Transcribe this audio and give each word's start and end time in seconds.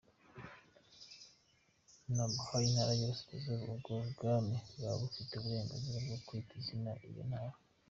Nabuha 2.13 2.55
intara 2.67 2.91
y’ 2.99 3.01
iburasira, 3.03 3.53
ubwo 3.73 3.91
bwami 4.13 4.55
bwaba 4.71 4.97
bufite 5.03 5.31
uburenganzira 5.35 5.97
bwo 6.05 6.17
kwita 6.25 6.51
izina 6.61 6.91
iyo 7.09 7.23
ntara. 7.29 7.55